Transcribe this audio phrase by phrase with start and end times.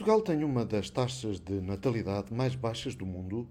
[0.00, 3.46] Portugal tem uma das taxas de natalidade mais baixas do mundo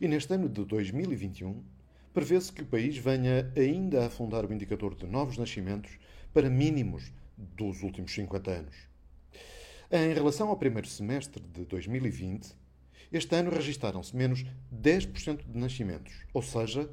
[0.00, 1.64] e neste ano de 2021
[2.14, 5.98] prevê-se que o país venha ainda a afundar o indicador de novos nascimentos
[6.32, 8.76] para mínimos dos últimos 50 anos.
[9.90, 12.54] Em relação ao primeiro semestre de 2020,
[13.10, 16.88] este ano registaram-se menos 10% de nascimentos, ou seja,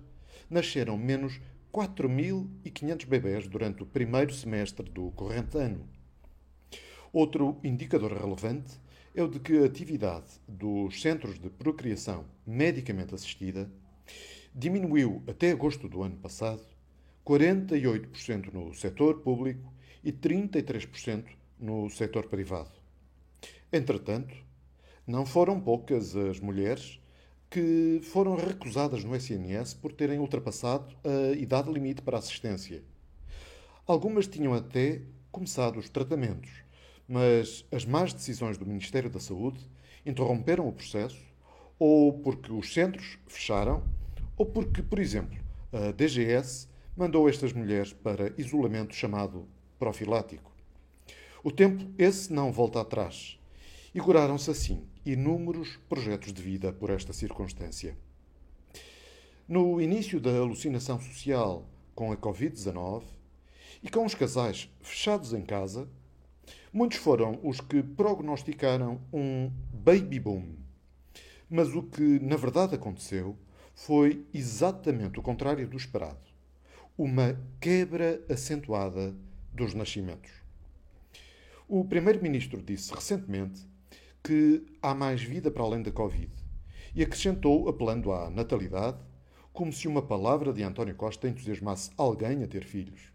[0.50, 1.40] nasceram menos
[1.72, 5.88] 4.500 bebés durante o primeiro semestre do corrente ano.
[7.14, 8.87] Outro indicador relevante
[9.18, 13.68] é o de que a atividade dos centros de procriação medicamente assistida
[14.54, 16.62] diminuiu até agosto do ano passado
[17.26, 21.26] 48% no setor público e 33%
[21.60, 22.70] no setor privado.
[23.74, 24.36] Entretanto,
[25.08, 27.00] não foram poucas as mulheres
[27.50, 32.84] que foram recusadas no SNS por terem ultrapassado a idade limite para assistência.
[33.88, 36.67] Algumas tinham até começado os tratamentos,
[37.08, 39.60] mas as más decisões do Ministério da Saúde
[40.06, 41.22] interromperam o processo,
[41.80, 43.84] ou porque os centros fecharam,
[44.36, 45.38] ou porque, por exemplo,
[45.72, 50.52] a DGS mandou estas mulheres para isolamento chamado profilático.
[51.44, 53.40] O tempo esse não volta atrás.
[53.94, 57.98] E curaram-se assim inúmeros projetos de vida por esta circunstância.
[59.48, 63.04] No início da alucinação social com a Covid-19
[63.82, 65.88] e com os casais fechados em casa,
[66.78, 70.56] muitos foram os que prognosticaram um baby boom.
[71.50, 73.36] Mas o que na verdade aconteceu
[73.74, 76.20] foi exatamente o contrário do esperado
[76.96, 79.16] uma quebra acentuada
[79.54, 80.32] dos nascimentos.
[81.68, 83.68] O primeiro-ministro disse recentemente
[84.24, 86.32] que há mais vida para além da Covid
[86.94, 89.00] e acrescentou, apelando à natalidade,
[89.52, 93.12] como se uma palavra de António Costa entusiasmasse alguém a ter filhos.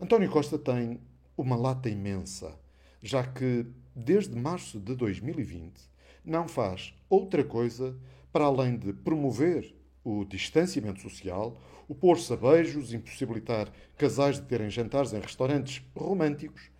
[0.00, 1.00] António Costa tem
[1.36, 2.58] uma lata imensa,
[3.02, 5.80] já que, desde março de 2020,
[6.24, 7.96] não faz outra coisa
[8.32, 11.56] para além de promover o distanciamento social,
[11.88, 16.70] o pôr-se a beijos, impossibilitar casais de terem jantares em restaurantes românticos,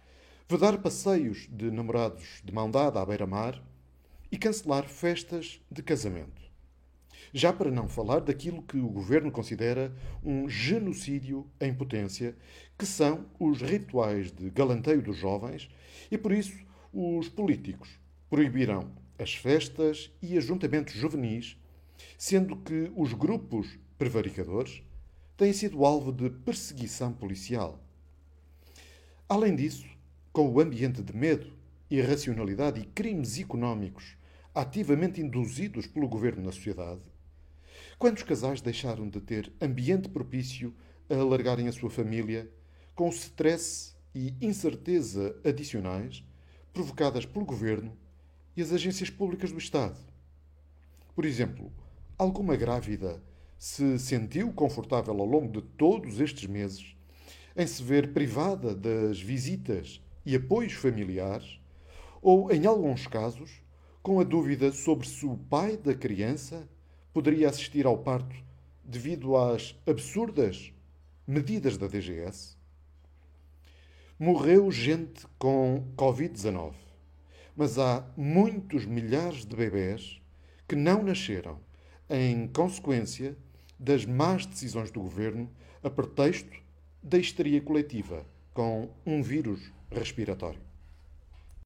[0.48, 3.62] vedar passeios de namorados de mão dada à beira-mar
[4.30, 6.50] e cancelar festas de casamento.
[7.32, 12.36] Já para não falar daquilo que o governo considera um genocídio em potência,
[12.76, 15.70] que são os rituais de galanteio dos jovens,
[16.10, 16.56] e por isso
[16.92, 17.88] os políticos
[18.28, 21.56] proibirão as festas e ajuntamentos juvenis
[22.16, 24.82] sendo que os grupos prevaricadores
[25.36, 27.78] têm sido alvo de perseguição policial.
[29.28, 29.86] Além disso,
[30.32, 31.52] com o ambiente de medo,
[31.90, 34.16] irracionalidade e crimes económicos
[34.54, 37.00] ativamente induzidos pelo governo na sociedade,
[38.00, 40.75] quantos casais deixaram de ter ambiente propício
[41.09, 42.50] a alargarem a sua família
[42.97, 46.25] com o stress e incerteza adicionais
[46.72, 47.97] provocadas pelo governo
[48.56, 49.97] e as agências públicas do Estado?
[51.15, 51.72] Por exemplo,
[52.21, 53.19] Alguma grávida
[53.56, 56.94] se sentiu confortável ao longo de todos estes meses
[57.56, 61.59] em se ver privada das visitas e apoios familiares,
[62.21, 63.50] ou, em alguns casos,
[64.03, 66.69] com a dúvida sobre se o pai da criança
[67.12, 68.34] poderia assistir ao parto
[68.84, 70.72] devido às absurdas
[71.26, 72.56] medidas da DGS?
[74.19, 76.75] Morreu gente com Covid-19,
[77.56, 80.20] mas há muitos milhares de bebés
[80.69, 81.59] que não nasceram
[82.09, 83.37] em consequência
[83.78, 85.50] das más decisões do governo
[85.82, 86.60] a pretexto
[87.03, 90.69] da histeria coletiva com um vírus respiratório.